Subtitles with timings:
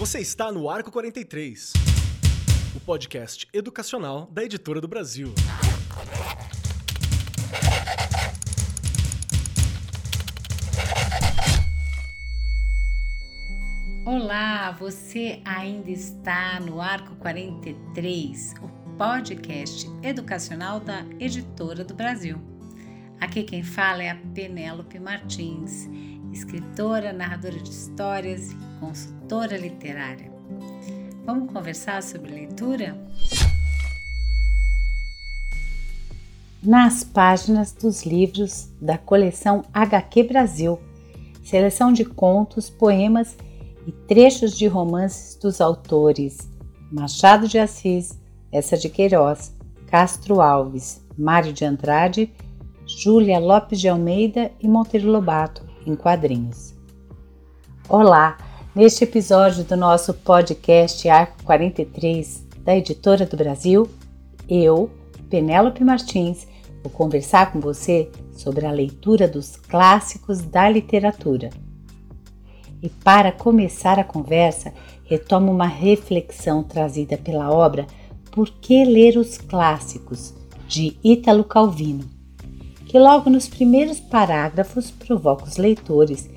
[0.00, 1.74] Você está no Arco 43,
[2.74, 5.34] o podcast educacional da Editora do Brasil.
[14.06, 22.49] Olá, você ainda está no Arco 43, o podcast educacional da Editora do Brasil.
[23.20, 25.86] Aqui quem fala é a Penélope Martins,
[26.32, 30.32] escritora, narradora de histórias e consultora literária.
[31.26, 32.96] Vamos conversar sobre leitura?
[36.62, 40.80] Nas páginas dos livros da coleção HQ Brasil,
[41.44, 43.36] seleção de contos, poemas
[43.86, 46.48] e trechos de romances dos autores
[46.90, 48.18] Machado de Assis,
[48.50, 49.54] Essa de Queiroz,
[49.88, 52.32] Castro Alves, Mário de Andrade,
[52.96, 56.74] Júlia Lopes de Almeida e Monteiro Lobato, em quadrinhos.
[57.88, 58.36] Olá!
[58.74, 63.88] Neste episódio do nosso podcast Arco 43 da Editora do Brasil,
[64.48, 64.90] eu,
[65.30, 66.48] Penélope Martins,
[66.82, 71.48] vou conversar com você sobre a leitura dos clássicos da literatura.
[72.82, 77.86] E para começar a conversa, retomo uma reflexão trazida pela obra
[78.32, 80.34] Por que ler os clássicos,
[80.66, 82.19] de Ítalo Calvino
[82.90, 86.28] que logo nos primeiros parágrafos provoca os leitores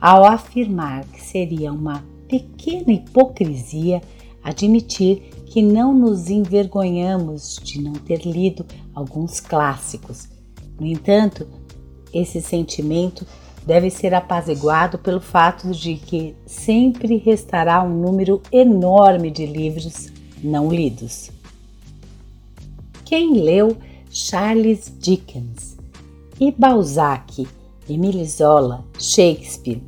[0.00, 4.00] ao afirmar que seria uma pequena hipocrisia
[4.42, 10.30] admitir que não nos envergonhamos de não ter lido alguns clássicos.
[10.80, 11.46] No entanto,
[12.10, 13.26] esse sentimento
[13.66, 20.10] deve ser apaziguado pelo fato de que sempre restará um número enorme de livros
[20.42, 21.30] não lidos.
[23.04, 23.76] Quem leu
[24.10, 25.76] Charles Dickens
[26.40, 27.46] e Balzac,
[27.88, 29.82] Emile Zola, Shakespeare.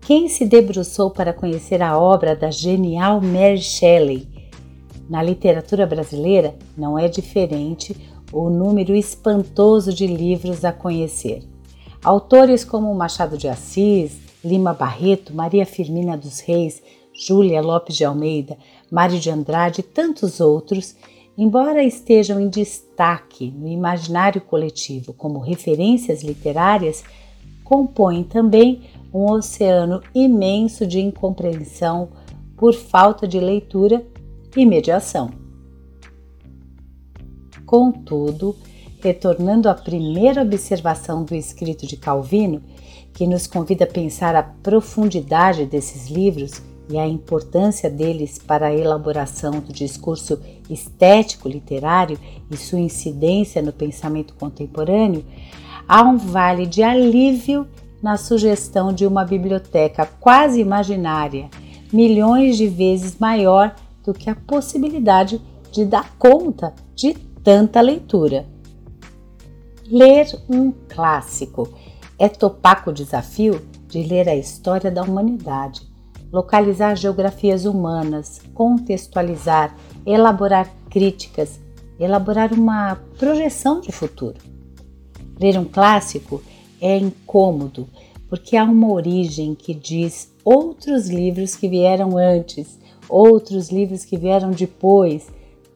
[0.00, 4.28] Quem se debruçou para conhecer a obra da genial Mary Shelley?
[5.08, 7.96] Na literatura brasileira não é diferente
[8.32, 11.42] o número espantoso de livros a conhecer.
[12.04, 16.82] Autores como Machado de Assis, Lima Barreto, Maria Firmina dos Reis,
[17.12, 18.58] Júlia Lopes de Almeida,
[18.90, 20.94] Mário de Andrade e tantos outros
[21.36, 27.04] embora estejam em destaque no imaginário coletivo como referências literárias,
[27.62, 28.82] compõem também
[29.12, 32.08] um oceano imenso de incompreensão
[32.56, 34.06] por falta de leitura
[34.56, 35.30] e mediação.
[37.66, 38.56] Contudo,
[39.02, 42.62] retornando à primeira observação do escrito de Calvino,
[43.12, 48.74] que nos convida a pensar a profundidade desses livros e a importância deles para a
[48.74, 52.18] elaboração do discurso estético literário
[52.50, 55.24] e sua incidência no pensamento contemporâneo,
[55.88, 57.66] há um vale de alívio
[58.02, 61.48] na sugestão de uma biblioteca quase imaginária,
[61.92, 65.40] milhões de vezes maior do que a possibilidade
[65.72, 68.46] de dar conta de tanta leitura.
[69.88, 71.68] Ler um clássico
[72.18, 75.95] é topar com o desafio de ler a história da humanidade
[76.36, 79.74] localizar geografias humanas, contextualizar,
[80.04, 81.58] elaborar críticas,
[81.98, 84.36] elaborar uma projeção de futuro.
[85.40, 86.42] Ler um clássico
[86.78, 87.88] é incômodo
[88.28, 94.50] porque há uma origem que diz outros livros que vieram antes, outros livros que vieram
[94.50, 95.28] depois,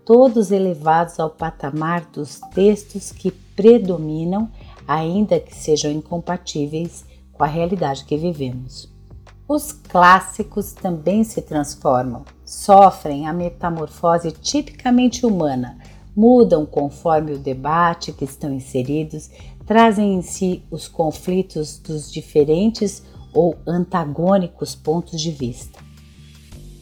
[0.04, 4.50] todos elevados ao patamar dos textos que predominam,
[4.86, 8.89] ainda que sejam incompatíveis com a realidade que vivemos.
[9.52, 15.76] Os clássicos também se transformam, sofrem a metamorfose tipicamente humana,
[16.14, 19.28] mudam conforme o debate que estão inseridos,
[19.66, 23.02] trazem em si os conflitos dos diferentes
[23.34, 25.80] ou antagônicos pontos de vista.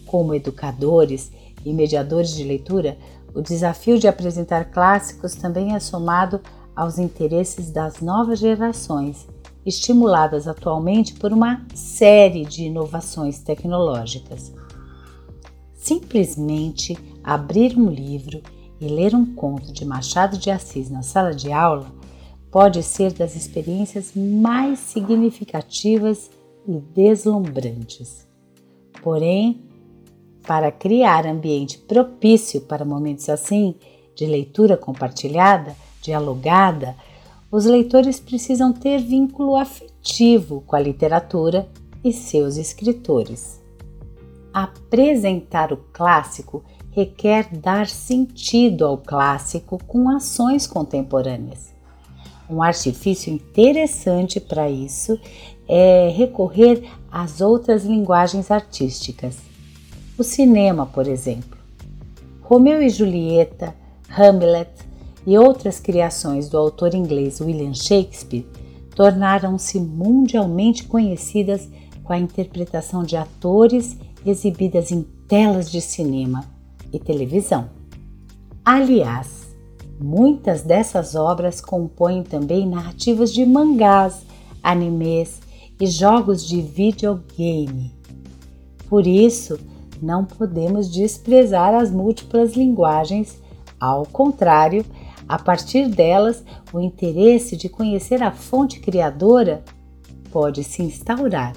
[0.04, 1.32] Como educadores
[1.64, 2.98] e mediadores de leitura,
[3.34, 6.38] o desafio de apresentar clássicos também é somado
[6.76, 9.26] aos interesses das novas gerações
[9.68, 14.52] estimuladas atualmente por uma série de inovações tecnológicas.
[15.74, 18.42] Simplesmente abrir um livro
[18.80, 21.86] e ler um conto de Machado de Assis na sala de aula
[22.50, 26.30] pode ser das experiências mais significativas
[26.66, 28.26] e deslumbrantes.
[29.02, 29.62] Porém,
[30.46, 33.74] para criar ambiente propício para momentos assim,
[34.14, 36.96] de leitura compartilhada, dialogada,
[37.50, 41.68] os leitores precisam ter vínculo afetivo com a literatura
[42.04, 43.60] e seus escritores.
[44.52, 51.72] Apresentar o clássico requer dar sentido ao clássico com ações contemporâneas.
[52.50, 55.18] Um artifício interessante para isso
[55.68, 59.36] é recorrer às outras linguagens artísticas.
[60.18, 61.56] o cinema, por exemplo.
[62.42, 63.72] Romeu e Julieta,
[64.08, 64.87] Hamlet
[65.26, 68.46] e outras criações do autor inglês William Shakespeare
[68.94, 71.68] tornaram-se mundialmente conhecidas
[72.02, 76.44] com a interpretação de atores exibidas em telas de cinema
[76.92, 77.68] e televisão.
[78.64, 79.48] Aliás,
[80.00, 84.22] muitas dessas obras compõem também narrativas de mangás,
[84.62, 85.40] animes
[85.80, 87.94] e jogos de videogame.
[88.88, 89.58] Por isso,
[90.00, 93.40] não podemos desprezar as múltiplas linguagens,
[93.78, 94.84] ao contrário,
[95.28, 96.42] a partir delas,
[96.72, 99.62] o interesse de conhecer a fonte criadora
[100.30, 101.54] pode se instaurar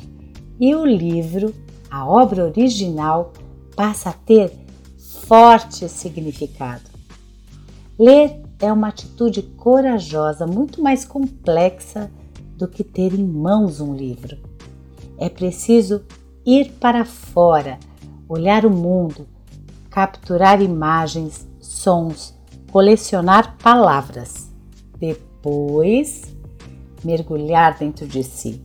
[0.60, 1.56] e o livro,
[1.90, 3.34] a obra original,
[3.76, 4.54] passa a ter
[5.26, 6.84] forte significado.
[7.98, 12.12] Ler é uma atitude corajosa, muito mais complexa
[12.56, 14.38] do que ter em mãos um livro.
[15.18, 16.04] É preciso
[16.46, 17.80] ir para fora,
[18.30, 19.28] olhar o mundo,
[19.90, 22.36] capturar imagens, sons,
[22.72, 24.50] colecionar palavras.
[24.98, 26.24] Depois,
[27.04, 28.62] mergulhar dentro de si,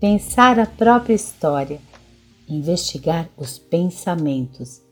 [0.00, 1.80] pensar a própria história,
[2.48, 4.82] investigar os pensamentos.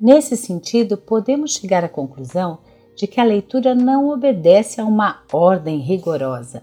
[0.00, 2.58] Nesse sentido, podemos chegar à conclusão
[2.96, 6.62] de que a leitura não obedece a uma ordem rigorosa.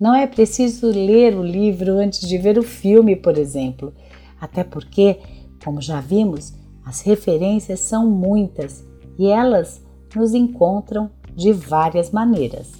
[0.00, 3.92] Não é preciso ler o livro antes de ver o filme, por exemplo,
[4.40, 5.18] até porque,
[5.62, 6.54] como já vimos,
[6.84, 8.84] as referências são muitas
[9.18, 9.82] e elas
[10.14, 12.72] nos encontram de várias maneiras.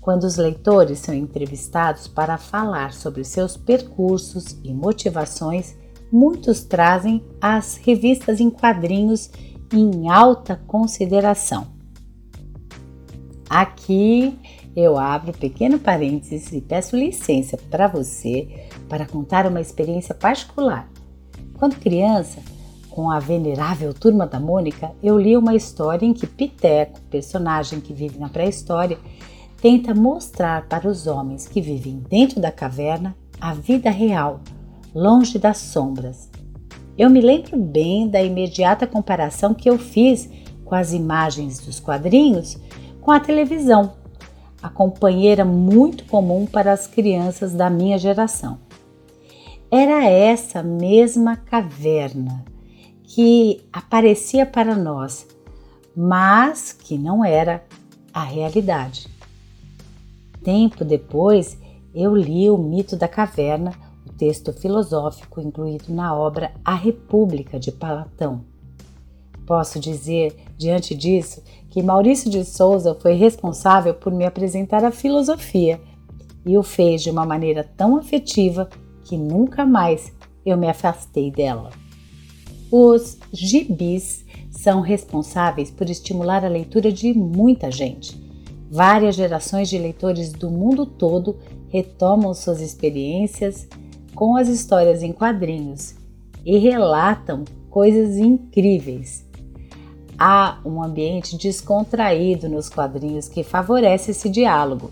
[0.00, 5.76] Quando os leitores são entrevistados para falar sobre seus percursos e motivações,
[6.10, 9.30] muitos trazem as revistas em quadrinhos
[9.72, 11.68] em alta consideração.
[13.48, 14.36] Aqui
[14.74, 20.88] eu abro pequeno parênteses e peço licença para você para contar uma experiência particular.
[21.58, 22.40] Quando criança,
[22.92, 27.94] com a venerável Turma da Mônica, eu li uma história em que Piteco, personagem que
[27.94, 28.98] vive na pré-história,
[29.62, 34.40] tenta mostrar para os homens que vivem dentro da caverna a vida real,
[34.94, 36.28] longe das sombras.
[36.96, 40.28] Eu me lembro bem da imediata comparação que eu fiz
[40.62, 42.58] com as imagens dos quadrinhos
[43.00, 43.94] com a televisão,
[44.62, 48.58] a companheira muito comum para as crianças da minha geração.
[49.70, 52.51] Era essa mesma caverna
[53.14, 55.26] que aparecia para nós,
[55.94, 57.62] mas que não era
[58.10, 59.06] a realidade.
[60.42, 61.58] Tempo depois,
[61.94, 63.74] eu li O Mito da Caverna,
[64.08, 68.46] o texto filosófico incluído na obra A República de Platão.
[69.44, 75.78] Posso dizer, diante disso, que Maurício de Souza foi responsável por me apresentar a filosofia
[76.46, 78.70] e o fez de uma maneira tão afetiva
[79.04, 80.10] que nunca mais
[80.46, 81.82] eu me afastei dela.
[82.74, 88.18] Os gibis são responsáveis por estimular a leitura de muita gente.
[88.70, 91.36] Várias gerações de leitores do mundo todo
[91.68, 93.68] retomam suas experiências
[94.14, 95.94] com as histórias em quadrinhos
[96.46, 99.22] e relatam coisas incríveis.
[100.18, 104.90] Há um ambiente descontraído nos quadrinhos que favorece esse diálogo.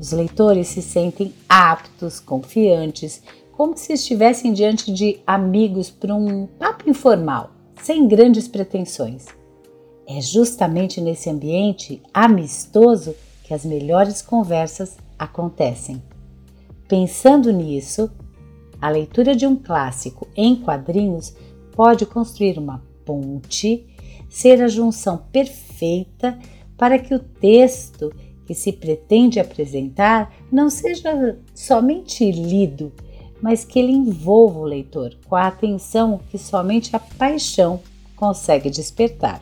[0.00, 3.22] Os leitores se sentem aptos, confiantes,
[3.58, 7.50] como se estivessem diante de amigos para um papo informal,
[7.82, 9.26] sem grandes pretensões.
[10.06, 16.00] É justamente nesse ambiente amistoso que as melhores conversas acontecem.
[16.86, 18.08] Pensando nisso,
[18.80, 21.34] a leitura de um clássico em quadrinhos
[21.72, 23.84] pode construir uma ponte,
[24.30, 26.38] ser a junção perfeita
[26.76, 28.14] para que o texto
[28.46, 32.92] que se pretende apresentar não seja somente lido,
[33.40, 37.80] mas que ele envolva o leitor com a atenção que somente a paixão
[38.16, 39.40] consegue despertar.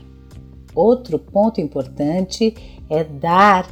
[0.74, 2.54] Outro ponto importante
[2.90, 3.66] é dar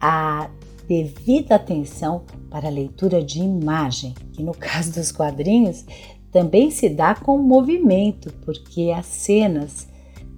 [0.00, 0.50] a
[0.86, 5.84] devida atenção para a leitura de imagem, que no caso dos quadrinhos
[6.30, 9.88] também se dá com movimento, porque as cenas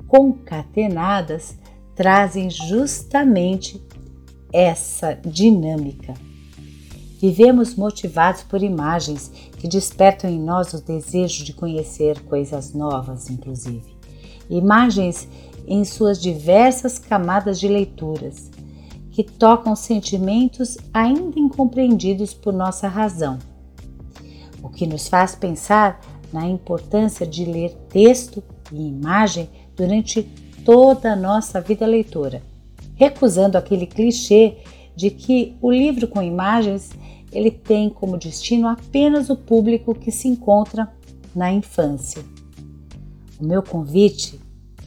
[0.07, 1.59] concatenadas
[1.95, 3.83] trazem justamente
[4.53, 6.15] essa dinâmica.
[7.19, 13.97] Vivemos motivados por imagens que despertam em nós o desejo de conhecer coisas novas, inclusive.
[14.49, 15.29] Imagens
[15.67, 18.51] em suas diversas camadas de leituras,
[19.11, 23.41] que tocam sentimentos ainda incompreendidos por nossa razão.
[24.63, 26.01] O que nos faz pensar
[26.33, 30.23] na importância de ler texto e imagem durante
[30.65, 32.43] toda a nossa vida leitora,
[32.95, 34.59] recusando aquele clichê
[34.99, 36.91] de que o livro com imagens
[37.31, 40.93] ele tem como destino apenas o público que se encontra
[41.33, 42.21] na infância.
[43.41, 44.41] O meu convite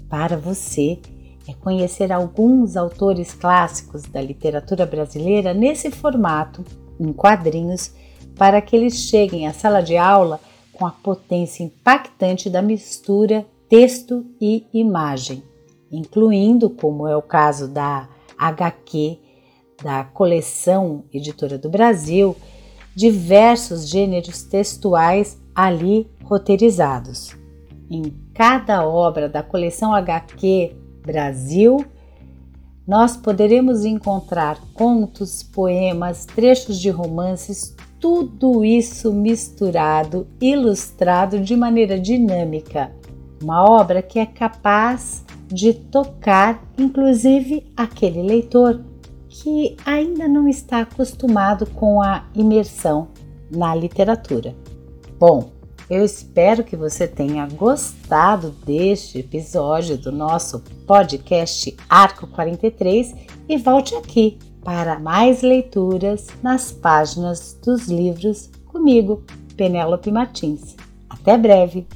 [0.09, 0.99] para você
[1.47, 6.65] é conhecer alguns autores clássicos da literatura brasileira nesse formato,
[6.99, 7.93] em quadrinhos,
[8.35, 10.41] para que eles cheguem à sala de aula
[10.73, 15.41] com a potência impactante da mistura texto e imagem,
[15.89, 19.20] incluindo, como é o caso da HQ
[19.83, 22.35] da coleção Editora do Brasil,
[22.95, 27.35] diversos gêneros textuais ali roteirizados.
[27.89, 31.85] Em cada obra da coleção HQ Brasil,
[32.87, 42.91] nós poderemos encontrar contos, poemas, trechos de romances, tudo isso misturado, ilustrado de maneira dinâmica.
[43.41, 48.83] Uma obra que é capaz de tocar, inclusive, aquele leitor
[49.31, 53.07] que ainda não está acostumado com a imersão
[53.49, 54.53] na literatura.
[55.17, 55.51] Bom,
[55.89, 63.15] eu espero que você tenha gostado deste episódio do nosso podcast Arco 43
[63.47, 69.23] e volte aqui para mais leituras nas páginas dos livros comigo,
[69.55, 70.75] Penélope Martins.
[71.09, 71.87] Até breve!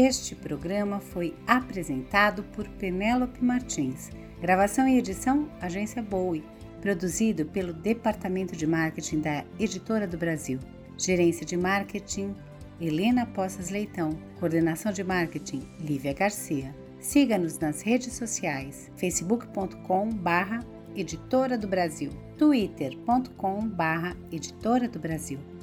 [0.00, 4.10] Este programa foi apresentado por Penélope Martins.
[4.40, 6.44] Gravação e edição Agência Bowie.
[6.80, 10.60] Produzido pelo Departamento de Marketing da Editora do Brasil.
[10.96, 12.32] Gerência de Marketing
[12.80, 14.16] Helena Poças Leitão.
[14.38, 16.72] Coordenação de Marketing Lívia Garcia.
[17.00, 20.64] Siga-nos nas redes sociais: facebook.com barra
[20.94, 25.40] Editora do Brasil, twitter.com barra Editora do Brasil